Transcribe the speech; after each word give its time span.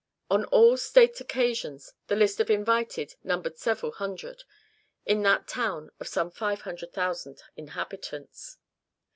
On 0.31 0.45
all 0.45 0.77
state 0.77 1.21
occasions 1.21 1.93
the 2.07 2.15
list 2.15 2.39
of 2.39 2.49
invited 2.49 3.17
numbered 3.23 3.59
several 3.59 3.91
hundred, 3.91 4.45
in 5.05 5.21
that 5.21 5.47
town 5.47 5.91
of 5.99 6.07
some 6.07 6.31
five 6.31 6.63
thousand 6.63 7.43
inhabitants. 7.55 8.57